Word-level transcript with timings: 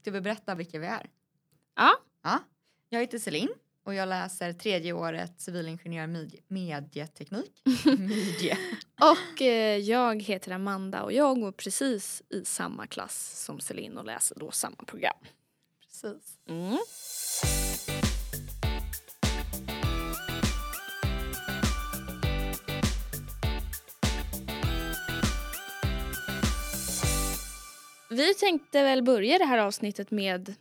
Ska 0.00 0.10
vi 0.10 0.20
berätta 0.20 0.54
vilka 0.54 0.78
vi 0.78 0.86
är? 0.86 1.10
Ja. 1.76 1.90
Ja. 2.22 2.38
Jag 2.88 3.00
heter 3.00 3.18
Celine 3.18 3.54
och 3.84 3.94
jag 3.94 4.08
läser 4.08 4.52
tredje 4.52 4.92
året 4.92 5.40
civilingenjör 5.40 6.06
med 6.06 6.36
medieteknik. 6.48 7.62
Medie. 7.98 8.58
Och 9.00 9.42
eh, 9.42 9.76
jag 9.76 10.22
heter 10.22 10.52
Amanda 10.52 11.02
och 11.02 11.12
jag 11.12 11.40
går 11.40 11.52
precis 11.52 12.22
i 12.30 12.44
samma 12.44 12.86
klass 12.86 13.44
som 13.44 13.60
Celine 13.60 13.98
och 13.98 14.04
läser 14.04 14.38
då 14.38 14.50
samma 14.50 14.84
program. 14.86 15.16
Precis. 15.80 16.38
Mm. 16.48 16.78
Vi 28.20 28.34
tänkte 28.34 28.82
väl 28.82 29.02
börja 29.02 29.38
det 29.38 29.44
här 29.44 29.58
avsnittet 29.58 30.10
med 30.10 30.54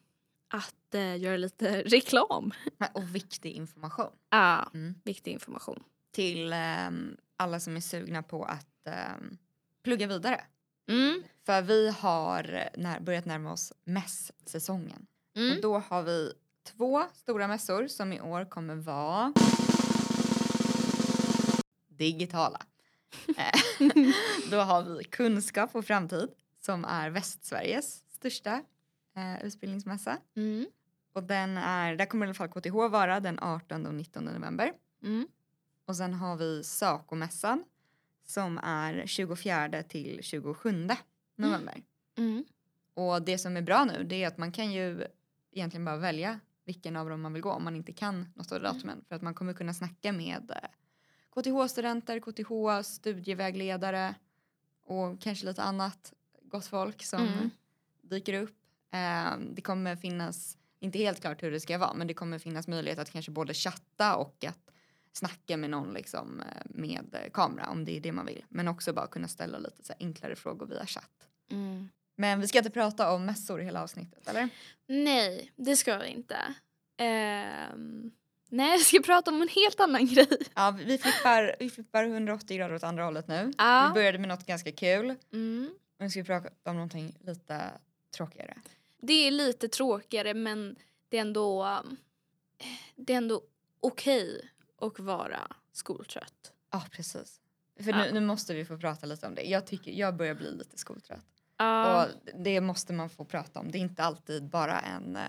att 0.48 0.96
eh, 0.96 1.18
göra 1.18 1.38
lite 1.38 1.82
reklam. 1.86 2.52
Och 2.94 3.16
viktig 3.16 3.52
information. 3.52 4.12
Ja, 4.30 4.70
Mm. 4.74 4.96
viktig 5.04 5.32
information. 5.32 5.84
Till 6.12 6.54
ehm, 6.54 7.18
alla 7.38 7.60
som 7.60 7.76
är 7.76 7.82
sugna 7.82 8.24
på 8.24 8.44
att 8.44 8.88
ehm, 8.88 9.38
plugga 9.84 10.08
vidare. 10.08 10.42
Mm. 10.90 11.24
För 11.46 11.62
vi 11.62 11.90
har 11.90 12.70
när, 12.78 13.00
börjat 13.00 13.26
närma 13.26 13.52
oss 13.52 13.74
mässäsongen. 13.84 15.06
Mm. 15.36 15.56
Och 15.56 15.62
då 15.62 15.80
har 15.80 16.04
vi 16.04 16.34
två 16.64 17.04
stora 17.14 17.48
mässor 17.48 17.88
som 17.88 18.14
i 18.14 18.22
år 18.22 18.46
kommer 18.46 18.76
vara 18.76 19.34
digitala. 21.88 22.62
Eh, 23.38 23.60
då 24.52 24.58
har 24.58 24.84
vi 24.84 25.04
Kunskap 25.04 25.76
och 25.76 25.86
framtid 25.86 26.30
som 26.60 26.86
är 26.86 27.10
Västsveriges 27.10 28.04
största 28.10 28.64
eh, 29.16 29.46
utbildningsmässa. 29.46 30.18
Mm. 30.36 30.66
Och 31.14 31.24
den 31.24 31.58
är, 31.58 31.96
där 31.96 32.06
kommer 32.06 32.26
i 32.26 32.30
alla 32.30 32.34
fall 32.34 32.50
KTH 32.50 32.74
vara 32.74 33.20
den 33.20 33.40
18 33.40 33.86
och 33.86 33.94
19 33.94 34.26
november. 34.26 34.74
Mm. 35.04 35.28
Och 35.86 35.96
sen 35.96 36.14
har 36.14 36.36
vi 36.36 36.64
Sacomässan 36.64 37.64
som 38.26 38.58
är 38.64 39.04
24 39.06 39.84
till 39.84 40.20
27 40.24 40.90
november. 41.36 41.84
Mm. 42.18 42.46
Och 42.94 43.22
det 43.22 43.38
som 43.38 43.58
är 43.58 43.62
bra 43.62 43.86
nu 43.86 44.04
det 44.04 44.24
är 44.24 44.28
att 44.28 44.38
man 44.38 44.52
kan 44.52 44.72
ju 44.72 45.08
egentligen 45.52 45.86
bara 45.86 45.98
välja 45.98 46.40
vilken 46.66 46.96
av 46.96 47.10
dem 47.10 47.22
man 47.22 47.34
vill 47.34 47.42
gå 47.42 47.52
om 47.52 47.64
man 47.64 47.76
inte 47.76 47.94
kan 47.94 48.34
något 48.36 48.52
av 48.52 48.62
datumen. 48.62 49.06
För 49.08 49.16
att 49.16 49.22
man 49.22 49.34
kommer 49.34 49.54
kunna 49.54 49.74
snacka 49.74 50.12
med 50.12 50.52
eh, 50.52 50.70
KTH-studenter, 51.30 52.20
KTH, 52.20 52.86
studievägledare 52.88 54.16
och 54.84 55.22
kanske 55.22 55.46
lite 55.46 55.64
annat 55.64 56.14
gott 56.50 56.66
folk 56.68 57.04
som 57.06 57.22
Mm. 57.28 57.50
dyker 58.02 58.34
upp. 58.34 58.56
Eh, 58.94 59.38
det 59.52 59.62
kommer 59.62 59.96
finnas, 59.96 60.58
inte 60.80 60.98
helt 61.00 61.22
klart 61.22 61.44
hur 61.44 61.52
det 61.52 61.60
ska 61.60 61.78
vara, 61.78 61.94
men 61.94 62.08
det 62.08 62.14
kommer 62.14 62.40
finnas 62.40 62.68
möjlighet 62.68 63.00
att 63.00 63.12
kanske 63.12 63.32
både 63.32 63.54
chatta 63.54 64.16
och 64.16 64.44
att 64.48 64.60
snacka 65.14 65.58
med 65.58 65.70
någon 65.70 65.94
liksom 65.94 66.40
eh, 66.42 66.62
med 66.66 67.30
kamera 67.34 67.70
om 67.70 67.86
det 67.86 67.98
är 67.98 68.02
det 68.02 68.12
man 68.12 68.26
vill. 68.26 68.46
Men 68.50 68.68
också 68.68 68.94
bara 68.94 69.08
kunna 69.08 69.28
ställa 69.28 69.58
lite 69.58 69.84
så 69.84 69.94
enklare 70.00 70.36
frågor 70.36 70.66
via 70.66 70.86
chatt. 70.86 71.28
Mm. 71.52 71.90
Men 72.16 72.40
vi 72.42 72.48
ska 72.48 72.58
inte 72.58 72.70
prata 72.70 73.12
om 73.14 73.26
mässor 73.26 73.62
i 73.62 73.66
hela 73.66 73.84
avsnittet, 73.84 74.28
eller? 74.28 74.50
Nej, 74.88 75.52
det 75.56 75.76
ska 75.76 75.92
jag 75.92 76.08
inte. 76.08 76.38
Ehm, 77.10 78.12
nej, 78.50 78.72
jag 78.72 78.82
ska 78.82 79.00
prata 79.06 79.32
om 79.32 79.42
en 79.42 79.48
helt 79.48 79.80
annan 79.80 80.06
grej. 80.08 80.28
Ja, 80.56 80.72
vi 80.86 80.98
flippar, 80.98 81.56
vi 81.60 81.70
flippar 81.70 82.04
180 82.04 82.58
grader 82.58 82.76
åt 82.76 82.84
andra 82.84 83.04
hållet 83.04 83.28
nu. 83.28 83.52
Ja. 83.58 83.88
Vi 83.88 83.94
började 83.94 84.18
med 84.18 84.28
något 84.28 84.46
ganska 84.46 84.72
kul. 84.72 85.16
Mm. 85.34 85.70
Nu 86.00 86.10
ska 86.10 86.20
vi 86.20 86.26
prata 86.26 86.50
om 86.64 86.76
någonting 86.76 87.18
lite 87.22 87.72
tråkigare. 88.12 88.58
Det 89.02 89.14
är 89.28 89.32
lite 89.32 89.68
tråkigare 89.68 90.34
men 90.34 90.76
det 91.10 91.18
är 91.18 91.22
ändå, 91.22 91.84
det 92.96 93.14
är 93.14 93.18
ändå 93.18 93.42
okej 93.80 94.52
att 94.82 95.00
vara 95.00 95.48
skoltrött. 95.72 96.54
Ja, 96.72 96.84
precis. 96.92 97.42
För 97.80 97.90
Ja. 97.92 97.98
nu, 97.98 98.12
nu 98.12 98.20
måste 98.20 98.54
vi 98.54 98.66
få 98.66 98.78
prata 98.78 99.06
lite 99.06 99.28
om 99.28 99.36
det. 99.36 99.42
Jag, 99.44 99.68
tycker, 99.68 99.92
jag 99.92 100.16
börjar 100.16 100.36
bli 100.36 100.52
lite 100.52 100.78
skoltrött. 100.78 101.26
Ja. 101.58 102.06
Och 102.06 102.12
det 102.36 102.62
måste 102.62 102.94
man 102.94 103.10
få 103.10 103.26
prata 103.26 103.60
om. 103.60 103.72
Det 103.72 103.78
är 103.78 103.80
inte 103.80 104.04
alltid 104.04 104.44
bara 104.50 104.80
en 104.80 105.16
eh, 105.16 105.24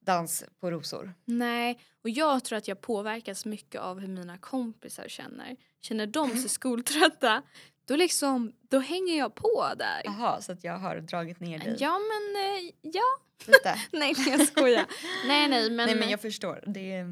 dans 0.00 0.44
på 0.60 0.70
rosor. 0.70 1.14
Nej, 1.24 1.80
och 2.02 2.10
jag 2.10 2.44
tror 2.44 2.56
att 2.58 2.68
jag 2.68 2.80
påverkas 2.80 3.44
mycket 3.44 3.80
av 3.80 4.00
hur 4.00 4.08
mina 4.08 4.38
kompisar 4.38 5.08
känner. 5.08 5.56
Känner 5.80 6.06
de 6.06 6.30
sig 6.30 6.48
skoltrötta, 6.48 7.42
då 7.88 7.96
liksom, 7.96 8.52
då 8.68 8.78
hänger 8.78 9.18
jag 9.18 9.34
på 9.34 9.72
där. 9.78 10.00
Jaha, 10.04 10.40
så 10.40 10.52
att 10.52 10.64
jag 10.64 10.78
har 10.78 10.96
dragit 10.96 11.40
ner 11.40 11.58
dig 11.58 11.76
Ja 11.78 11.98
men, 11.98 12.42
eh, 12.44 12.72
ja. 12.82 13.02
lite. 13.46 13.74
Nej 13.98 14.14
jag 14.30 14.46
skojar. 14.46 14.86
nej 15.26 15.48
nej 15.48 15.70
men, 15.70 15.86
Nej 15.86 15.96
men 15.96 16.10
jag 16.10 16.20
förstår. 16.20 16.64
Det 16.66 17.04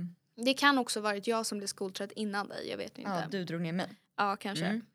det 0.44 0.54
kan 0.54 0.78
också 0.78 1.00
varit 1.00 1.26
jag 1.26 1.46
som 1.46 1.58
blev 1.58 1.66
skoltrött 1.68 2.12
innan 2.12 2.48
dig, 2.48 2.68
jag 2.70 2.76
vet 2.76 2.98
inte. 2.98 3.10
ja, 3.10 3.22
du 3.30 3.44
drog 3.44 3.60
ner 3.60 3.72
mig. 3.72 3.88
Ja, 4.16 4.36
kanske. 4.36 4.64
Mm. 4.66 4.86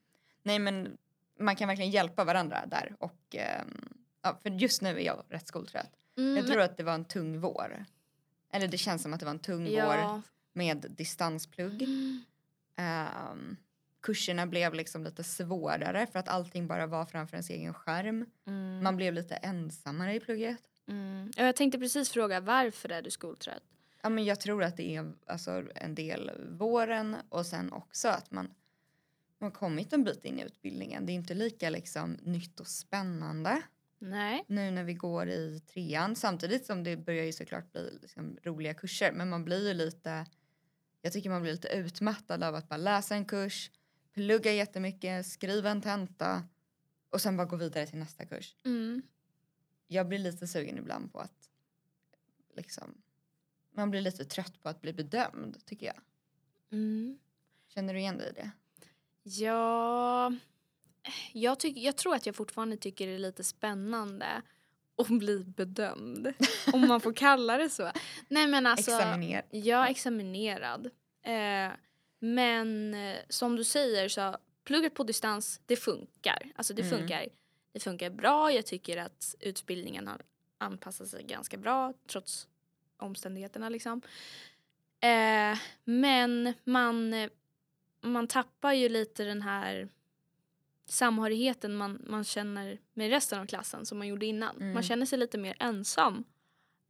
Nej 0.43 0.59
men 0.59 0.97
man 1.39 1.55
kan 1.55 1.67
verkligen 1.67 1.91
hjälpa 1.91 2.23
varandra 2.23 2.65
där 2.65 2.95
och 2.99 3.35
ehm, 3.35 3.93
ja, 4.21 4.39
för 4.43 4.49
just 4.49 4.81
nu 4.81 4.89
är 4.89 4.99
jag 5.05 5.23
rätt 5.29 5.47
skoltrött. 5.47 5.91
Mm, 6.17 6.37
Jag 6.37 6.47
tror 6.47 6.61
att 6.61 6.77
det 6.77 6.83
var 6.83 6.93
en 6.93 7.05
tung 7.05 7.39
vår. 7.39 7.85
Eller 8.53 8.67
det 8.67 8.77
känns 8.77 9.01
som 9.01 9.13
att 9.13 9.19
det 9.19 9.25
var 9.25 9.31
en 9.33 9.39
tung 9.39 9.63
men- 9.63 9.85
vår 9.85 9.95
ja. 9.95 10.21
med 10.53 10.85
distansplugg. 10.89 11.81
Mm. 11.81 12.23
Ehm, 12.75 13.57
kurserna 14.01 14.47
blev 14.47 14.73
liksom 14.73 15.03
lite 15.03 15.23
svårare 15.23 16.07
för 16.11 16.19
att 16.19 16.27
allting 16.27 16.67
bara 16.67 16.87
var 16.87 17.05
framför 17.05 17.35
ens 17.35 17.49
egen 17.49 17.73
skärm. 17.73 18.25
Mm. 18.47 18.83
Man 18.83 18.95
blev 18.95 19.13
lite 19.13 19.35
ensammare 19.35 20.15
i 20.15 20.19
plugget. 20.19 20.61
Mm. 20.87 21.31
Ja, 21.35 21.45
Jag 21.45 21.55
tänkte 21.55 21.79
precis 21.79 22.09
fråga 22.09 22.39
varför 22.39 22.89
är 22.89 23.01
du 23.01 23.11
skoltrött? 23.11 23.63
Ja, 24.01 24.09
men 24.09 24.25
jag 24.25 24.39
tror 24.39 24.63
att 24.63 24.77
det 24.77 24.95
är 24.95 25.13
alltså, 25.25 25.63
en 25.75 25.95
del 25.95 26.31
våren 26.49 27.15
och 27.29 27.45
sen 27.45 27.73
också 27.73 28.07
att 28.07 28.31
man, 28.31 28.53
man 29.39 29.51
har 29.51 29.55
kommit 29.55 29.93
en 29.93 30.03
bit 30.03 30.25
in 30.25 30.39
i 30.39 30.43
utbildningen. 30.43 31.05
Det 31.05 31.11
är 31.11 31.15
inte 31.15 31.33
lika 31.33 31.69
liksom, 31.69 32.17
nytt 32.21 32.59
och 32.59 32.67
spännande 32.67 33.61
Nej. 33.99 34.45
nu 34.47 34.71
när 34.71 34.83
vi 34.83 34.93
går 34.93 35.29
i 35.29 35.59
trean 35.59 36.15
samtidigt 36.15 36.65
som 36.65 36.83
det 36.83 36.97
börjar 36.97 37.25
ju 37.25 37.33
såklart 37.33 37.71
bli 37.71 37.99
liksom, 38.01 38.37
roliga 38.43 38.73
kurser 38.73 39.11
men 39.11 39.29
man 39.29 39.45
blir 39.45 39.67
ju 39.67 39.73
lite 39.73 40.25
jag 41.01 41.13
tycker 41.13 41.29
man 41.29 41.41
blir 41.41 41.51
lite 41.51 41.67
utmattad 41.67 42.43
av 42.43 42.55
att 42.55 42.69
bara 42.69 42.77
läsa 42.77 43.15
en 43.15 43.25
kurs 43.25 43.71
plugga 44.13 44.53
jättemycket, 44.53 45.25
skriva 45.25 45.69
en 45.69 45.81
tenta 45.81 46.43
och 47.09 47.21
sen 47.21 47.37
bara 47.37 47.47
gå 47.47 47.55
vidare 47.55 47.87
till 47.87 47.99
nästa 47.99 48.25
kurs. 48.25 48.55
Mm. 48.65 49.01
Jag 49.87 50.07
blir 50.07 50.19
lite 50.19 50.47
sugen 50.47 50.77
ibland 50.77 51.13
på 51.13 51.19
att 51.19 51.49
liksom 52.55 53.01
man 53.71 53.91
blir 53.91 54.01
lite 54.01 54.25
trött 54.25 54.63
på 54.63 54.69
att 54.69 54.81
bli 54.81 54.93
bedömd 54.93 55.65
tycker 55.65 55.85
jag. 55.85 55.99
Mm. 56.71 57.19
Känner 57.67 57.93
du 57.93 57.99
igen 57.99 58.17
dig 58.17 58.29
i 58.29 58.33
det? 58.33 58.51
Ja, 59.23 60.33
jag, 61.33 61.59
tyck, 61.59 61.77
jag 61.77 61.97
tror 61.97 62.15
att 62.15 62.25
jag 62.25 62.35
fortfarande 62.35 62.77
tycker 62.77 63.07
det 63.07 63.13
är 63.13 63.19
lite 63.19 63.43
spännande 63.43 64.41
att 64.97 65.07
bli 65.07 65.43
bedömd. 65.43 66.33
om 66.73 66.87
man 66.87 67.01
får 67.01 67.13
kalla 67.13 67.57
det 67.57 67.69
så. 67.69 67.91
Nej 68.27 68.47
men 68.47 68.65
alltså. 68.65 68.91
Examiner. 68.91 69.45
Jag 69.51 69.85
är 69.85 69.91
examinerad. 69.91 70.85
Eh, 71.23 71.71
men 72.23 72.93
eh, 72.93 73.17
som 73.29 73.55
du 73.55 73.63
säger 73.63 74.09
så 74.09 74.37
plugget 74.63 74.93
på 74.93 75.03
distans 75.03 75.61
det 75.65 75.75
funkar. 75.75 76.51
Alltså 76.55 76.73
det 76.73 76.81
Mm. 76.81 76.97
funkar. 76.99 77.27
Det 77.73 77.79
funkar 77.79 78.09
bra. 78.09 78.51
Jag 78.51 78.65
tycker 78.65 78.97
att 78.97 79.35
utbildningen 79.39 80.07
har 80.07 80.21
anpassat 80.57 81.07
sig 81.07 81.23
ganska 81.23 81.57
bra 81.57 81.93
trots 82.07 82.47
omständigheterna 82.97 83.69
liksom. 83.69 84.01
Eh, 84.99 85.57
men 85.83 86.53
man, 86.63 87.13
eh, 87.13 87.29
man 88.01 88.27
tappar 88.27 88.73
ju 88.73 88.89
lite 88.89 89.23
den 89.23 89.41
här 89.41 89.89
samhörigheten 90.85 91.75
man, 91.75 92.01
man 92.07 92.23
känner 92.23 92.77
med 92.93 93.09
resten 93.09 93.39
av 93.39 93.45
klassen 93.45 93.85
som 93.85 93.97
man 93.97 94.07
gjorde 94.07 94.25
innan. 94.25 94.55
Mm. 94.55 94.73
Man 94.73 94.83
känner 94.83 95.05
sig 95.05 95.19
lite 95.19 95.37
mer 95.37 95.55
ensam. 95.59 96.23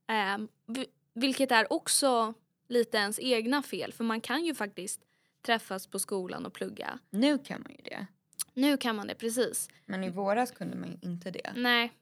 Eh, 0.07 0.37
vi- 0.65 0.89
vilket 1.13 1.51
är 1.51 1.73
också 1.73 2.33
lite 2.67 2.97
ens 2.97 3.19
egna 3.19 3.63
fel 3.63 3.93
för 3.93 4.03
man 4.03 4.21
kan 4.21 4.45
ju 4.45 4.55
faktiskt 4.55 5.01
träffas 5.41 5.87
på 5.87 5.99
skolan 5.99 6.45
och 6.45 6.53
plugga. 6.53 6.99
Nu 7.09 7.37
kan 7.37 7.61
man 7.61 7.71
ju 7.71 7.81
det. 7.83 8.07
Nu 8.53 8.77
kan 8.77 8.95
man 8.95 9.07
det 9.07 9.15
precis. 9.15 9.69
Men 9.85 10.03
i 10.03 10.09
våras 10.09 10.51
kunde 10.51 10.77
man 10.77 10.89
ju 10.89 10.97
inte 11.01 11.31
det. 11.31 11.53
Nej. 11.55 11.93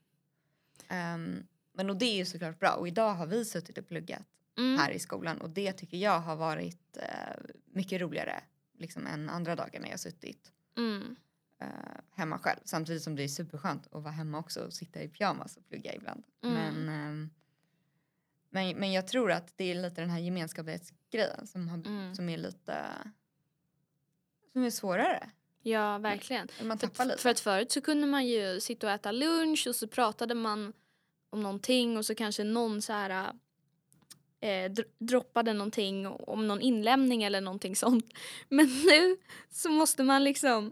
Ehm, 0.87 1.43
men 1.73 1.89
och 1.89 1.95
det 1.97 2.05
är 2.05 2.15
ju 2.15 2.25
såklart 2.25 2.59
bra 2.59 2.71
och 2.73 2.87
idag 2.87 3.13
har 3.13 3.25
vi 3.27 3.45
suttit 3.45 3.77
och 3.77 3.87
pluggat 3.87 4.21
Mm. 4.57 4.79
här 4.79 4.91
i 4.91 4.99
skolan 4.99 5.41
och 5.41 5.49
det 5.49 5.73
tycker 5.73 5.97
jag 5.97 6.19
har 6.19 6.35
varit 6.35 6.97
eh, 6.97 7.35
mycket 7.65 8.01
roligare 8.01 8.43
liksom 8.77 9.07
än 9.07 9.29
andra 9.29 9.55
dagar 9.55 9.79
när 9.79 9.89
jag 9.89 9.99
suttit 9.99 10.51
Mm. 10.77 11.15
eh, 11.61 11.67
hemma 12.15 12.39
själv. 12.39 12.59
Samtidigt 12.65 13.03
som 13.03 13.15
det 13.15 13.23
är 13.23 13.27
superskönt 13.27 13.87
att 13.87 14.03
vara 14.03 14.11
hemma 14.13 14.39
också 14.39 14.61
och 14.65 14.73
sitta 14.73 15.01
i 15.01 15.07
pyjamas 15.09 15.57
och 15.57 15.65
plugga 15.67 15.95
ibland. 15.95 16.23
Mm. 16.43 16.55
Men, 16.55 16.89
ehm, 16.89 17.29
men, 18.49 18.77
men 18.77 18.91
jag 18.91 19.07
tror 19.07 19.31
att 19.31 19.53
det 19.57 19.63
är 19.71 19.75
lite 19.75 20.01
den 20.01 20.09
här 20.09 20.19
gemenskapsgrejen 20.19 21.47
som, 21.47 21.67
har, 21.69 21.77
Mm. 21.77 22.15
som 22.15 22.29
är 22.29 22.37
lite 22.37 22.85
som 24.53 24.63
är 24.63 24.69
svårare. 24.69 25.29
Ja, 25.63 25.97
verkligen. 25.97 26.47
Man 26.63 26.77
För, 26.77 26.87
tappar 26.87 27.05
lite. 27.05 27.17
för 27.17 27.29
att 27.29 27.39
förut 27.39 27.71
så 27.71 27.81
kunde 27.81 28.07
man 28.07 28.27
ju 28.27 28.59
sitta 28.59 28.87
och 28.87 28.93
äta 28.93 29.11
lunch 29.11 29.67
och 29.67 29.75
så 29.75 29.87
pratade 29.87 30.35
man 30.35 30.73
om 31.29 31.43
någonting 31.43 31.97
och 31.97 32.05
så 32.05 32.15
kanske 32.15 32.43
någon 32.43 32.81
så 32.81 32.93
här 32.93 33.33
eh, 34.41 34.47
dr- 34.47 34.85
droppade 34.99 35.53
någonting 35.53 36.07
om 36.07 36.47
någon 36.47 36.61
inlämning 36.61 37.23
eller 37.23 37.41
någonting 37.41 37.75
sånt. 37.75 38.05
Men 38.49 38.65
nu 38.85 39.17
så 39.51 39.69
måste 39.69 40.03
man 40.03 40.23
liksom, 40.23 40.71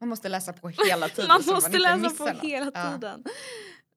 Man 0.00 0.08
måste 0.08 0.28
läsa 0.28 0.52
på 0.52 0.68
hela 0.88 1.08
tiden 1.08 1.28
man 1.28 1.42
måste 1.46 1.66
inte 1.66 1.78
läsa 1.78 2.10
på 2.24 2.32
något. 2.32 2.42
hela 2.44 2.70
Ja, 2.74 2.92
tiden. 2.92 3.24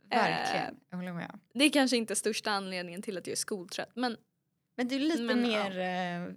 verkligen, 0.09 0.65
Eh, 0.65 0.79
jag 0.89 0.97
håller 0.97 1.13
med. 1.13 1.39
Det 1.53 1.65
är 1.65 1.69
kanske 1.69 1.97
inte 1.97 2.15
största 2.15 2.51
anledningen 2.51 3.01
till 3.01 3.17
att 3.17 3.27
jag 3.27 3.31
är 3.31 3.37
skoltrött 3.37 3.91
men 3.95 4.17
Men 4.77 4.87
det 4.87 4.95
är 4.95 4.99
lite 4.99 5.21
Men, 5.23 5.51
ja. 5.51 5.69
mer, 5.69 5.79
eh, 5.79 6.33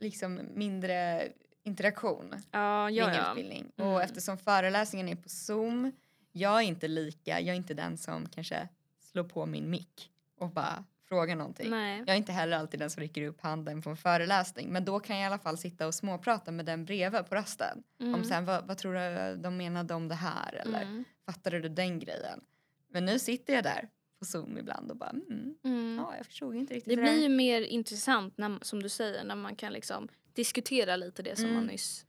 liksom 0.00 0.40
mindre 0.54 1.28
interaktion 1.66 2.34
ja, 2.50 2.86
kring 2.88 2.96
ja, 2.98 3.30
utbildning. 3.30 3.72
Mm. 3.76 3.90
Och 3.92 4.02
eftersom 4.02 4.38
föreläsningen 4.38 5.08
är 5.08 5.16
på 5.16 5.28
zoom, 5.28 5.92
jag 6.32 6.56
är 6.58 6.60
inte 6.62 6.88
lika, 6.88 7.40
jag 7.40 7.48
är 7.52 7.54
inte 7.56 7.74
den 7.74 7.98
som 7.98 8.28
kanske 8.28 8.68
slår 9.12 9.24
på 9.24 9.46
min 9.46 9.70
mick 9.70 10.10
och 10.38 10.50
bara 10.50 10.84
frågar 11.08 11.36
någonting. 11.36 11.70
Nej. 11.70 11.98
Jag 11.98 12.08
är 12.08 12.14
inte 12.16 12.32
heller 12.32 12.56
alltid 12.56 12.80
den 12.80 12.90
som 12.90 13.00
räcker 13.00 13.22
upp 13.26 13.40
handen 13.40 13.82
på 13.82 13.90
en 13.90 13.96
föreläsning 13.96 14.68
men 14.68 14.84
då 14.84 15.00
kan 15.00 15.16
jag 15.16 15.22
i 15.22 15.26
alla 15.26 15.38
fall 15.38 15.58
sitta 15.58 15.86
och 15.86 15.94
småprata 15.94 16.50
med 16.50 16.66
den 16.66 16.84
bredvid 16.84 17.26
på 17.28 17.34
rasten. 17.34 17.82
Om 18.00 18.06
Mm. 18.06 18.24
sen 18.24 18.44
vad, 18.44 18.66
vad 18.66 18.78
tror 18.78 18.94
du 18.94 19.36
de 19.42 19.56
menade 19.56 19.94
om 19.94 20.08
det 20.08 20.14
här 20.14 20.54
eller 20.54 20.82
Mm. 20.82 21.04
fattade 21.26 21.60
du 21.60 21.68
den 21.68 21.98
grejen? 21.98 22.40
Men 22.88 23.04
nu 23.04 23.18
sitter 23.18 23.54
jag 23.54 23.64
där 23.64 23.88
på 24.18 24.24
zoom 24.24 24.58
ibland 24.58 24.90
och 24.90 24.96
bara 24.96 25.10
mm, 25.10 25.54
Mm. 25.64 25.96
ja 25.96 26.14
jag 26.16 26.26
förstod 26.26 26.54
inte 26.54 26.74
riktigt 26.74 26.90
Det 26.96 26.96
det 26.96 27.02
blir 27.02 27.22
ju 27.22 27.28
mer 27.28 27.62
intressant 27.62 28.38
när, 28.38 28.58
som 28.62 28.82
du 28.82 28.88
säger 28.88 29.24
när 29.24 29.34
man 29.36 29.56
kan 29.56 29.72
liksom 29.72 30.08
diskutera 30.36 30.96
lite 30.96 31.22
det 31.22 31.36
som 31.36 31.44
Mm. 31.44 31.56
man 31.56 31.66
nyss 31.66 32.04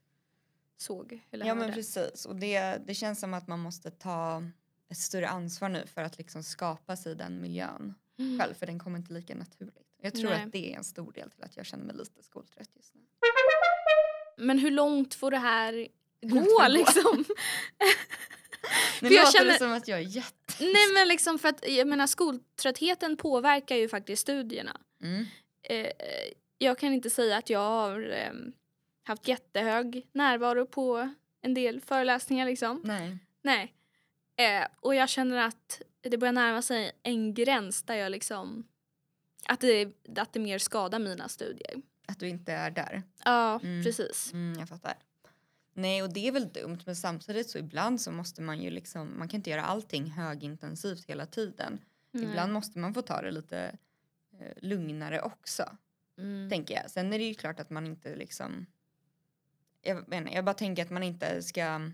såg 0.77 1.19
eller 1.31 1.45
Ja 1.45 1.53
hörde. 1.53 1.65
men 1.65 1.73
precis 1.75 2.25
och 2.25 2.35
det, 2.35 2.77
det 2.85 2.93
känns 2.95 3.19
som 3.19 3.33
att 3.33 3.47
man 3.47 3.59
måste 3.59 3.91
ta 3.91 4.43
ett 4.89 4.97
större 4.97 5.27
ansvar 5.29 5.69
nu 5.69 5.87
för 5.87 6.01
att 6.03 6.17
liksom 6.17 6.43
skapa 6.43 6.95
sig 6.97 7.15
den 7.15 7.41
miljön 7.41 7.93
Mm. 8.19 8.39
själv 8.39 8.53
för 8.53 8.65
den 8.65 8.79
kommer 8.79 8.97
inte 8.99 9.13
lika 9.13 9.35
naturligt. 9.35 9.87
Jag 10.01 10.13
tror 10.15 10.29
Nej. 10.29 10.43
att 10.43 10.51
det 10.51 10.73
är 10.73 10.77
en 10.77 10.83
stor 10.83 11.11
del 11.11 11.31
till 11.31 11.43
att 11.43 11.57
jag 11.57 11.65
känner 11.65 11.83
mig 11.85 11.95
lite 11.95 12.23
skoltrött 12.23 12.69
just 12.75 12.95
nu. 12.95 13.01
Men 14.37 14.59
hur 14.59 14.71
långt 14.71 15.13
får 15.15 15.31
det 15.31 15.37
här 15.37 15.87
gå 16.21 16.67
liksom? 16.69 17.25
Nu 19.01 19.09
jag 19.09 19.23
låter 19.25 19.37
känner- 19.39 19.51
det 19.51 19.57
som 19.57 19.71
att 19.71 19.87
jag 19.87 19.99
är 19.99 20.03
jätte... 20.03 20.53
Nej 20.59 20.91
men 20.93 21.07
liksom 21.07 21.39
för 21.39 21.49
att 21.49 21.67
jag 21.69 21.87
menar 21.87 22.07
skoltröttheten 22.07 23.17
påverkar 23.17 23.75
ju 23.75 23.89
faktiskt 23.89 24.21
studierna. 24.21 24.81
Mm. 25.03 25.25
Eh, 25.63 25.91
jag 26.57 26.77
kan 26.77 26.93
inte 26.93 27.09
säga 27.09 27.37
att 27.37 27.49
jag 27.49 27.59
har 27.59 28.09
eh, 28.09 28.31
haft 29.03 29.27
jättehög 29.27 30.07
närvaro 30.11 30.65
på 30.65 31.13
en 31.41 31.53
del 31.53 31.81
föreläsningar 31.81 32.45
liksom. 32.45 32.81
Nej. 32.83 33.17
Nej. 33.41 33.73
Eh, 34.35 34.67
och 34.79 34.95
jag 34.95 35.09
känner 35.09 35.37
att 35.37 35.81
det 36.01 36.17
börjar 36.17 36.31
närma 36.33 36.61
sig 36.61 36.91
en 37.03 37.33
gräns 37.33 37.83
där 37.83 37.95
jag 37.95 38.11
liksom 38.11 38.63
att 39.49 39.59
det, 39.59 39.91
att 40.17 40.33
det 40.33 40.39
mer 40.39 40.57
skadar 40.59 40.99
mina 40.99 41.29
studier. 41.29 41.81
Att 42.07 42.19
du 42.19 42.27
inte 42.29 42.51
är 42.53 42.71
där. 42.71 43.03
Ja, 43.25 43.59
Mm. 43.63 43.83
precis. 43.83 44.33
Mm, 44.33 44.59
jag 44.59 44.69
fattar. 44.69 44.93
Nej, 45.73 46.03
och 46.03 46.13
det 46.13 46.27
är 46.27 46.31
väl 46.31 46.49
dumt, 46.53 46.79
men 46.85 46.95
samtidigt 46.95 47.49
så 47.49 47.57
ibland 47.57 48.01
så 48.01 48.11
måste 48.11 48.41
man 48.41 48.61
ju 48.61 48.69
liksom, 48.69 49.19
man 49.19 49.27
kan 49.29 49.37
inte 49.37 49.49
göra 49.49 49.63
allting 49.63 50.05
högintensivt 50.11 51.05
hela 51.09 51.25
tiden. 51.25 51.79
Nej. 52.11 52.23
Ibland 52.23 52.53
måste 52.53 52.79
man 52.79 52.93
få 52.93 53.01
ta 53.01 53.21
det 53.21 53.31
lite 53.31 53.77
eh, 54.39 54.51
lugnare 54.61 55.21
också, 55.21 55.77
Mm. 56.17 56.49
tänker 56.49 56.75
jag. 56.75 56.91
Sen 56.91 57.13
är 57.13 57.19
det 57.19 57.25
ju 57.25 57.33
klart 57.33 57.59
att 57.59 57.69
man 57.69 57.85
inte 57.87 58.15
liksom, 58.15 58.65
jag 59.81 60.07
menar, 60.07 60.31
jag 60.31 60.45
bara 60.45 60.53
tänker 60.53 60.83
att 60.83 60.89
man 60.89 61.03
inte 61.03 61.43
ska 61.43 61.91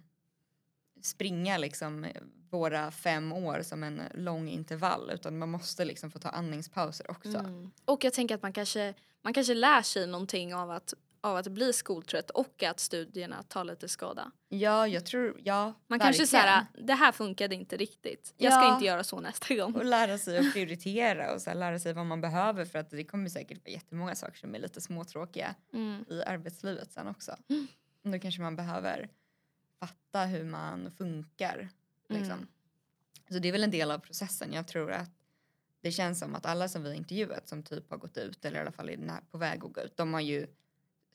springa 1.02 1.58
liksom 1.58 2.08
våra 2.50 2.92
fem 2.92 3.34
år 3.34 3.62
som 3.62 3.84
en 3.84 4.02
lång 4.14 4.50
intervall 4.50 5.12
utan 5.14 5.38
man 5.38 5.50
måste 5.50 5.86
liksom 5.86 6.12
få 6.12 6.20
ta 6.20 6.30
andningspauser 6.30 7.12
också. 7.12 7.38
Mm. 7.38 7.72
Och 7.86 8.04
jag 8.04 8.14
tänker 8.14 8.36
att 8.36 8.42
man 8.42 8.54
kanske, 8.54 8.94
man 9.22 9.34
kanske 9.34 9.54
lär 9.54 9.82
sig 9.82 10.08
någonting 10.08 10.56
av 10.56 10.72
att, 10.72 10.94
av 11.24 11.36
att 11.38 11.48
bli 11.48 11.74
skoltrött 11.74 12.30
och 12.30 12.64
att 12.64 12.80
studierna 12.80 13.44
tar 13.44 13.64
lite 13.64 13.90
skada. 13.90 14.32
Ja, 14.50 14.88
jag 14.88 15.06
tror, 15.06 15.42
ja, 15.44 15.64
Man 15.66 15.74
verkligen. 15.88 16.00
kanske 16.00 16.28
säger 16.28 16.66
det 16.88 16.94
här 16.94 17.12
funkade 17.12 17.56
inte 17.56 17.78
riktigt. 17.78 18.34
Jag 18.38 18.54
ska 18.54 18.62
Ja. 18.62 18.74
inte 18.74 18.86
göra 18.86 19.04
så 19.04 19.20
nästa 19.20 19.56
gång. 19.56 19.76
Och 19.76 19.86
lära 19.86 20.18
sig 20.18 20.38
att 20.38 20.54
prioritera 20.54 21.34
och 21.34 21.42
så 21.42 21.54
lära 21.54 21.80
sig 21.80 21.94
vad 21.94 22.06
man 22.06 22.22
behöver 22.22 22.66
för 22.66 22.80
att 22.80 22.90
det 22.90 23.04
kommer 23.04 23.30
säkert 23.30 23.58
vara 23.66 23.72
jättemånga 23.74 24.16
saker 24.16 24.38
som 24.38 24.56
är 24.56 24.60
lite 24.60 24.82
småtråkiga 24.82 25.56
Mm. 25.74 26.06
i 26.10 26.24
arbetslivet 26.24 26.92
sen 26.92 27.08
också. 27.08 27.36
Då 28.04 28.20
kanske 28.20 28.42
man 28.42 28.56
behöver 28.56 29.10
fatta 29.80 30.26
hur 30.26 30.44
man 30.44 30.92
funkar. 30.92 31.70
Liksom. 32.10 32.32
Mm. 32.32 32.48
Så 33.30 33.40
det 33.40 33.48
är 33.48 33.52
väl 33.52 33.64
en 33.64 33.72
del 33.72 33.92
av 33.92 34.00
processen. 34.00 34.54
Jag 34.54 34.68
tror 34.68 34.92
att 34.92 35.10
det 35.82 35.92
känns 35.92 36.20
som 36.20 36.36
att 36.36 36.46
alla 36.46 36.68
som 36.68 36.84
vi 36.84 36.96
intervjuat 36.96 37.48
som 37.48 37.64
typ 37.64 37.90
har 37.92 37.98
gått 37.98 38.18
ut 38.18 38.46
eller 38.46 38.58
i 38.58 38.62
alla 38.62 38.72
fall 38.72 38.90
är 38.90 39.22
på 39.32 39.38
väg 39.38 39.64
att 39.66 39.74
gå 39.74 39.82
ut. 39.82 39.98
De 39.98 40.14
har 40.14 40.22
ju 40.22 40.48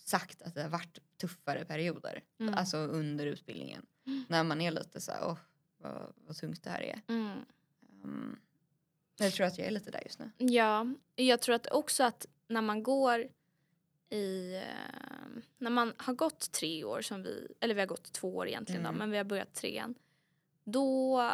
sagt 0.00 0.42
att 0.42 0.54
det 0.54 0.62
har 0.62 0.68
varit 0.68 0.98
tuffare 1.20 1.64
perioder. 1.64 2.22
Mm. 2.40 2.54
Alltså 2.54 2.76
under 2.76 3.26
utbildningen. 3.26 3.86
När 4.28 4.44
man 4.44 4.60
är 4.60 4.70
lite 4.70 5.00
så 5.00 5.12
här, 5.12 5.20
åh 5.26 5.36
vad, 5.78 6.12
vad 6.26 6.36
tungt 6.36 6.64
det 6.64 6.70
här 6.70 6.82
är. 6.82 7.00
Mm. 7.08 7.38
Um, 8.04 8.38
jag 9.18 9.32
tror 9.32 9.46
att 9.46 9.58
jag 9.58 9.66
är 9.66 9.70
lite 9.70 9.90
där 9.90 10.02
just 10.04 10.18
nu. 10.18 10.30
Ja, 10.38 10.86
jag 11.16 11.40
tror 11.40 11.54
att 11.54 11.66
också 11.70 12.04
att 12.04 12.26
när 12.48 12.62
man 12.62 12.82
går 12.82 13.28
i... 14.10 14.54
Eh, 14.56 15.42
när 15.58 15.70
man 15.70 15.92
har 15.96 16.14
gått 16.14 16.52
tre 16.52 16.84
år 16.84 17.02
som 17.02 17.22
vi... 17.22 17.48
Eller 17.60 17.74
vi 17.74 17.80
har 17.80 17.86
gått 17.86 18.12
två 18.12 18.36
år 18.36 18.48
egentligen 18.48 18.80
Mm. 18.80 18.92
då, 18.92 18.98
men 18.98 19.10
vi 19.10 19.16
har 19.16 19.24
börjat 19.24 19.54
trean. 19.54 19.94
Då 20.64 21.30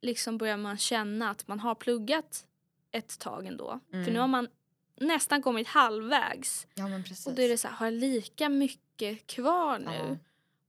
liksom 0.00 0.38
börjar 0.38 0.56
man 0.56 0.78
känna 0.78 1.30
att 1.30 1.48
man 1.48 1.60
har 1.60 1.74
pluggat 1.74 2.46
ett 2.90 3.18
tag 3.18 3.46
ändå. 3.46 3.80
För 3.90 3.96
Mm. 3.96 4.12
nu 4.12 4.18
har 4.20 4.28
man 4.28 4.48
nästan 4.96 5.42
kommit 5.42 5.68
halvvägs. 5.68 6.66
Ja. 6.74 6.84
Och 7.26 7.32
då 7.34 7.42
är 7.42 7.48
det 7.48 7.58
så 7.58 7.68
här, 7.68 7.74
har 7.74 7.86
jag 7.86 7.94
lika 7.94 8.48
mycket 8.48 9.26
kvar 9.26 9.78
nu? 9.78 9.90
Ja. 9.94 10.16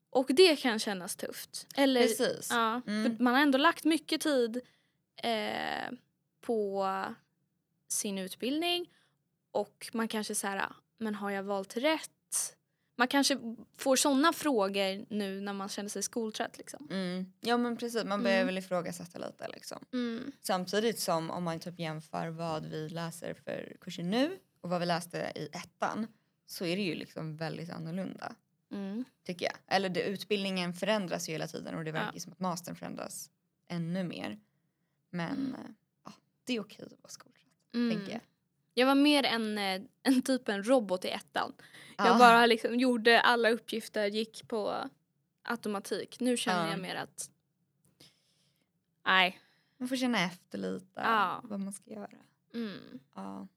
Och 0.09 0.27
det 0.33 0.55
kan 0.55 0.79
kännas 0.79 1.15
tufft. 1.15 1.67
Eller, 1.75 2.01
Precis. 2.01 2.47
Ja, 2.51 2.81
Mm. 2.87 3.17
man 3.19 3.33
har 3.33 3.41
ändå 3.41 3.57
lagt 3.57 3.83
mycket 3.83 4.21
tid 4.21 4.61
eh, 5.23 5.91
på 6.41 6.87
sin 7.87 8.17
utbildning 8.17 8.89
och 9.51 9.89
man 9.93 10.07
kanske 10.07 10.35
så 10.35 10.47
här, 10.47 10.69
men 10.97 11.15
har 11.15 11.29
jag 11.31 11.43
valt 11.43 11.77
rätt? 11.77 12.11
Man 12.99 13.07
kanske 13.07 13.37
får 13.77 13.95
såna 13.95 14.33
frågor 14.33 15.05
nu 15.09 15.41
när 15.41 15.53
man 15.53 15.69
känner 15.69 15.89
sig 15.89 16.03
skoltrött 16.03 16.57
liksom. 16.57 16.87
Mm. 16.91 17.31
Ja 17.41 17.57
men 17.57 17.77
precis, 17.77 18.03
man 18.03 18.23
börjar 18.23 18.37
Mm. 18.37 18.45
väl 18.47 18.57
ifrågasätta 18.57 19.19
lite 19.19 19.47
liksom. 19.53 19.85
Mm. 19.93 20.31
Samtidigt 20.41 20.99
som 20.99 21.31
om 21.31 21.43
man 21.43 21.59
typ 21.59 21.79
jämför 21.79 22.27
vad 22.27 22.65
vi 22.65 22.89
läser 22.89 23.33
för 23.33 23.77
kurser 23.81 24.03
nu 24.03 24.39
och 24.61 24.69
vad 24.69 24.79
vi 24.79 24.85
läste 24.85 25.31
i 25.35 25.45
ettan 25.53 26.07
så 26.45 26.65
är 26.65 26.75
det 26.75 26.81
ju 26.83 26.95
liksom 26.95 27.37
väldigt 27.37 27.69
annorlunda 27.69 28.35
Mm. 28.71 29.03
tycker 29.23 29.45
jag. 29.45 29.55
Eller 29.67 29.89
det, 29.89 30.01
utbildningen 30.03 30.73
förändras 30.73 31.29
ju 31.29 31.31
hela 31.33 31.47
tiden 31.47 31.75
och 31.75 31.83
det 31.85 31.91
verkar 31.91 32.11
Ja. 32.13 32.19
som 32.19 32.31
att 32.31 32.39
mastern 32.39 32.75
förändras 32.75 33.29
ännu 33.67 34.03
mer. 34.03 34.39
Men 35.09 35.31
Mm. 35.37 35.53
eh, 35.55 35.59
ja, 36.05 36.13
det 36.43 36.53
är 36.53 36.59
okej 36.59 36.85
att 36.85 36.91
vara 36.91 37.09
skoltrött, 37.09 37.43
Mm. 37.73 37.97
tänker 37.97 38.13
jag. 38.13 38.21
Jag 38.79 38.85
var 38.87 38.95
mer 38.95 39.23
en, 39.23 39.57
eh, 39.57 39.81
en 40.03 40.21
typ 40.21 40.49
en 40.49 40.63
robot 40.63 41.05
i 41.05 41.09
ettan. 41.09 41.53
Jag 41.97 42.07
Ja. 42.07 42.17
bara 42.17 42.45
liksom 42.45 42.75
gjorde 42.79 43.21
alla 43.21 43.49
uppgifter, 43.49 44.05
gick 44.07 44.47
på 44.47 44.89
automatik. 45.43 46.19
Nu 46.19 46.37
känner 46.37 46.65
Ja. 46.65 46.71
jag 46.71 46.79
mer 46.79 46.95
att 46.95 47.29
nej. 49.05 49.39
Man 49.77 49.89
får 49.89 49.95
känna 49.95 50.19
efter 50.25 50.57
lite 50.57 50.85
Ja. 51.01 51.41
vad 51.43 51.59
man 51.59 51.73
ska 51.73 51.91
göra. 51.91 52.17
Mm. 52.53 52.99
Ja. 53.15 53.47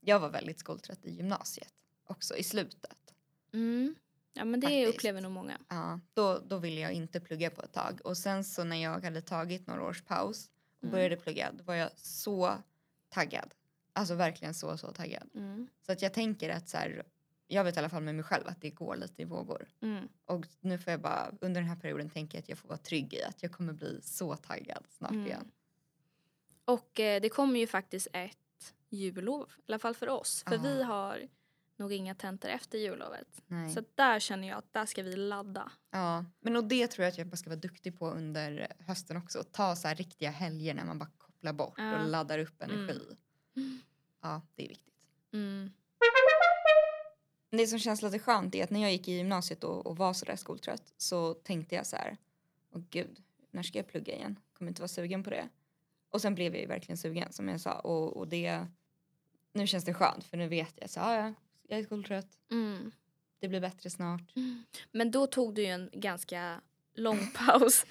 Jag 0.00 0.20
var 0.20 0.28
väldigt 0.30 0.58
skoltrött 0.58 1.04
i 1.06 1.10
gymnasiet 1.10 1.74
också 2.04 2.36
i 2.36 2.42
slutet. 2.42 3.14
Mm. 3.52 3.94
Ja 4.32 4.44
men 4.44 4.60
det 4.60 4.66
Faktiskt. 4.66 4.94
upplever 4.96 5.20
nog 5.20 5.32
många. 5.32 5.58
Ja, 5.68 6.00
då, 6.14 6.38
då 6.38 6.58
ville 6.58 6.80
jag 6.80 6.92
inte 6.92 7.20
plugga 7.20 7.50
på 7.50 7.62
ett 7.62 7.72
tag. 7.72 8.00
Och 8.04 8.16
sen 8.16 8.44
så 8.44 8.64
när 8.64 8.76
jag 8.82 9.04
hade 9.04 9.22
tagit 9.22 9.66
några 9.66 9.82
års 9.82 10.02
paus 10.02 10.50
och 10.76 10.82
Mm. 10.84 10.92
började 10.92 11.16
plugga 11.16 11.52
då 11.52 11.64
var 11.64 11.74
jag 11.74 11.90
så 11.98 12.54
taggad. 13.08 13.54
Alltså 13.98 14.14
verkligen 14.14 14.54
så, 14.54 14.76
så 14.76 14.92
taggad. 14.92 15.30
Mm. 15.34 15.68
Så 15.86 15.92
att 15.92 16.02
jag 16.02 16.12
tänker 16.14 16.50
att 16.50 16.68
så 16.68 16.76
här, 16.76 17.02
jag 17.46 17.64
vet 17.64 17.76
i 17.76 17.78
alla 17.78 17.88
fall 17.88 18.02
med 18.02 18.14
mig 18.14 18.24
själv 18.24 18.48
att 18.48 18.60
det 18.60 18.70
går 18.70 18.96
lite 18.96 19.22
i 19.22 19.24
vågor. 19.24 19.68
Mm. 19.80 20.08
Och 20.24 20.46
nu 20.60 20.78
får 20.78 20.90
jag 20.90 21.00
bara 21.00 21.32
under 21.40 21.60
den 21.60 21.68
här 21.70 21.76
perioden 21.76 22.10
tänka 22.10 22.38
att 22.38 22.48
jag 22.48 22.58
får 22.58 22.68
vara 22.68 22.78
trygg 22.78 23.14
i 23.14 23.22
att 23.22 23.42
jag 23.42 23.52
kommer 23.52 23.72
bli 23.72 24.00
så 24.02 24.36
taggad 24.36 24.84
snart 24.90 25.10
Mm. 25.10 25.26
igen. 25.26 25.50
Och 26.64 27.00
eh, 27.00 27.20
det 27.20 27.28
kommer 27.28 27.60
ju 27.60 27.66
faktiskt 27.66 28.08
ett 28.12 28.74
jullov, 28.88 29.48
i 29.56 29.62
alla 29.68 29.78
fall 29.78 29.94
för 29.94 30.08
oss. 30.08 30.44
För 30.48 30.54
Ja. 30.54 30.60
vi 30.62 30.82
har 30.82 31.28
nog 31.76 31.92
inga 31.92 32.14
tentor 32.14 32.48
efter 32.48 32.78
jullovet. 32.78 33.42
Nej. 33.46 33.70
Så 33.70 33.82
där 33.94 34.20
känner 34.20 34.48
jag 34.48 34.58
att 34.58 34.72
där 34.72 34.86
ska 34.86 35.02
vi 35.02 35.16
ladda. 35.16 35.72
Ja, 35.90 36.24
men 36.40 36.56
och 36.56 36.64
det 36.64 36.86
tror 36.88 37.04
jag 37.04 37.12
att 37.12 37.18
jag 37.18 37.26
bara 37.26 37.36
ska 37.36 37.50
vara 37.50 37.60
duktig 37.60 37.98
på 37.98 38.10
under 38.10 38.66
hösten 38.78 39.16
också. 39.16 39.42
Ta 39.52 39.76
så 39.76 39.88
riktiga 39.88 40.30
helger 40.30 40.74
när 40.74 40.84
man 40.84 40.98
bara 40.98 41.10
kopplar 41.18 41.52
bort 41.52 41.74
Ja. 41.76 42.02
och 42.02 42.08
laddar 42.08 42.38
upp 42.38 42.62
energi. 42.62 43.00
Mm. 43.56 43.80
Ja, 44.22 44.42
det 44.54 44.64
är 44.64 44.68
viktigt. 44.68 44.94
Mm. 45.32 45.70
Det 47.50 47.66
som 47.66 47.78
känns 47.78 48.02
lite 48.02 48.18
skönt 48.18 48.54
är 48.54 48.64
att 48.64 48.70
när 48.70 48.80
jag 48.80 48.92
gick 48.92 49.08
i 49.08 49.12
gymnasiet 49.12 49.64
och, 49.64 49.86
och 49.86 49.96
var 49.96 50.12
sådär 50.12 50.36
skoltrött 50.36 50.92
så 50.96 51.34
tänkte 51.34 51.74
jag 51.74 51.86
så 51.86 51.96
här, 51.96 52.16
åh 52.74 52.82
gud, 52.90 53.22
när 53.50 53.62
ska 53.62 53.78
jag 53.78 53.86
plugga 53.88 54.14
igen? 54.14 54.38
Kommer 54.52 54.68
inte 54.70 54.80
vara 54.82 54.88
sugen 54.88 55.24
på 55.24 55.30
det. 55.30 55.48
Och 56.10 56.22
sen 56.22 56.34
blev 56.34 56.52
jag 56.54 56.60
ju 56.62 56.66
verkligen 56.68 56.96
sugen 56.98 57.32
som 57.32 57.48
jag 57.48 57.60
sa 57.60 57.72
och, 57.72 58.16
och 58.16 58.28
det, 58.28 58.66
nu 59.52 59.66
känns 59.66 59.84
det 59.84 59.94
skönt 59.94 60.24
för 60.24 60.36
nu 60.36 60.48
vet 60.48 60.72
jag 60.80 60.90
så 60.90 61.00
ja, 61.00 61.14
ja, 61.16 61.34
jag 61.68 61.78
är 61.78 61.84
skoltrött, 61.84 62.28
Mm. 62.50 62.92
det 63.38 63.48
blir 63.48 63.60
bättre 63.60 63.90
snart. 63.90 64.22
Men 64.92 65.10
då 65.10 65.26
tog 65.26 65.54
du 65.54 65.62
ju 65.62 65.68
en 65.68 65.90
ganska 65.92 66.60
lång 66.94 67.30
paus 67.34 67.86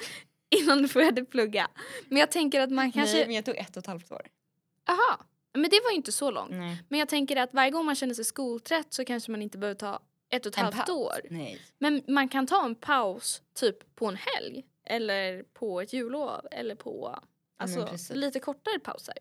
innan 0.49 0.77
du 0.81 0.87
började 0.93 1.25
plugga. 1.25 1.69
Men 2.09 2.17
jag 2.17 2.31
tänker 2.31 2.61
att 2.61 2.71
man 2.71 2.91
kanske... 2.91 3.17
Nej, 3.17 3.25
men 3.25 3.35
jag 3.35 3.45
tog 3.45 3.55
ett 3.57 3.77
och 3.77 3.83
ett 3.83 3.87
halvt 3.87 4.11
år. 4.11 4.27
Aha, 4.89 5.25
men 5.53 5.69
det 5.69 5.79
var 5.83 5.89
ju 5.91 5.95
inte 5.95 6.11
så 6.11 6.31
långt. 6.31 6.51
Nej. 6.51 6.83
Men 6.89 6.99
jag 6.99 7.09
tänker 7.09 7.35
att 7.35 7.53
varje 7.53 7.71
gång 7.71 7.85
man 7.85 7.95
känner 7.95 8.13
sig 8.13 8.25
skoltrött 8.25 8.93
så 8.93 9.05
kanske 9.05 9.31
man 9.31 9.41
inte 9.41 9.57
behöver 9.57 9.79
ta 9.79 9.99
ett 10.29 10.45
och 10.45 10.51
ett 10.51 10.57
En 10.57 10.63
halvt 10.63 10.77
paus. 10.77 10.89
år. 10.89 11.19
Nej. 11.29 11.61
Men 11.77 12.01
man 12.07 12.29
kan 12.29 12.47
ta 12.47 12.65
en 12.65 12.75
paus 12.75 13.41
typ 13.53 13.95
på 13.95 14.05
en 14.07 14.15
helg 14.17 14.65
eller 14.83 15.43
på 15.43 15.81
ett 15.81 15.93
jullov 15.93 16.47
eller 16.51 16.75
på 16.75 17.19
alltså, 17.57 17.89
lite 18.13 18.39
kortare 18.39 18.79
pauser. 18.79 19.17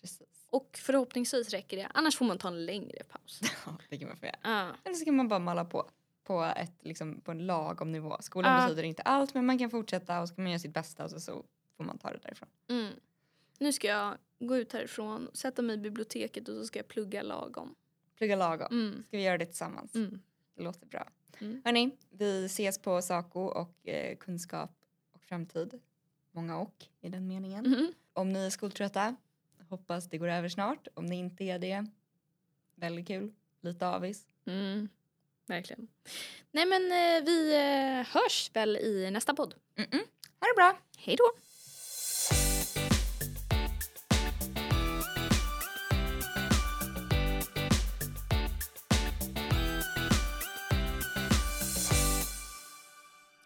Precis. 0.00 0.46
Och 0.50 0.78
förhoppningsvis 0.82 1.50
räcker 1.50 1.76
det. 1.76 1.88
Annars 1.94 2.16
får 2.16 2.24
man 2.24 2.38
ta 2.38 2.48
en 2.48 2.66
längre 2.66 3.04
paus. 3.04 3.40
Ja, 3.66 3.76
det 3.88 3.98
kan 3.98 4.08
man 4.08 4.16
få 4.16 4.26
göra. 4.26 4.36
Ja. 4.42 4.68
Eller 4.84 4.94
så 4.96 5.04
kan 5.04 5.16
man 5.16 5.28
bara 5.28 5.38
malla 5.38 5.64
på 5.64 5.90
på, 6.24 6.42
ett, 6.56 6.72
liksom, 6.80 7.20
på 7.20 7.30
en 7.30 7.46
lagom 7.46 7.92
nivå. 7.92 8.16
Skolan 8.20 8.60
Ja. 8.60 8.66
betyder 8.66 8.82
inte 8.82 9.02
allt 9.02 9.34
men 9.34 9.46
man 9.46 9.58
kan 9.58 9.70
fortsätta 9.70 10.20
och 10.20 10.28
så 10.28 10.34
kan 10.34 10.44
man 10.44 10.50
göra 10.52 10.58
sitt 10.58 10.74
bästa 10.74 11.04
och 11.04 11.10
så, 11.10 11.20
så 11.20 11.44
får 11.76 11.84
man 11.84 11.98
ta 11.98 12.10
det 12.10 12.18
därifrån. 12.22 12.48
Mm. 12.68 12.92
Nu 13.58 13.72
ska 13.72 13.86
jag 13.88 14.14
gå 14.40 14.56
ut 14.56 14.72
härifrån, 14.72 15.30
sätta 15.32 15.62
mig 15.62 15.74
i 15.74 15.78
biblioteket 15.78 16.48
och 16.48 16.54
så 16.56 16.64
ska 16.64 16.78
jag 16.78 16.88
plugga 16.88 17.22
lagom. 17.22 17.74
Plugga 18.16 18.36
lagom. 18.36 18.68
Mm. 18.70 19.04
Ska 19.06 19.16
vi 19.16 19.22
göra 19.22 19.38
det 19.38 19.46
tillsammans? 19.46 19.94
Mm. 19.94 20.22
Det 20.54 20.62
låter 20.62 20.86
bra. 20.86 21.08
Mm. 21.38 21.62
Hörni, 21.64 21.90
vi 22.10 22.44
ses 22.44 22.78
på 22.78 23.02
Saco 23.02 23.40
och 23.40 23.88
eh, 23.88 24.16
kunskap 24.16 24.70
och 25.12 25.22
framtid. 25.22 25.80
Många 26.32 26.58
och 26.58 26.84
i 27.00 27.08
den 27.08 27.26
meningen. 27.26 27.64
Mhm. 27.68 27.92
Om 28.12 28.28
ni 28.32 28.46
är 28.46 28.50
skoltrötta, 28.50 29.16
hoppas 29.68 30.08
det 30.08 30.18
går 30.18 30.28
över 30.28 30.48
snart. 30.48 30.88
Om 30.94 31.06
ni 31.06 31.16
inte 31.16 31.44
är 31.44 31.58
det, 31.58 31.86
väldigt 32.74 33.06
kul. 33.06 33.32
Lite 33.60 33.86
avis. 33.86 34.26
Mm. 34.44 34.88
Verkligen. 35.46 35.88
Nej 36.50 36.66
men 36.66 36.82
eh, 36.82 37.24
vi 37.24 37.54
eh, 37.54 38.06
hörs 38.06 38.50
väl 38.54 38.76
i 38.76 39.10
nästa 39.10 39.34
podd. 39.34 39.54
Mm-mm. 39.76 40.00
Ha 40.40 40.48
det 40.48 40.54
bra! 40.56 40.78
Hej 40.98 41.16
då! 41.16 41.40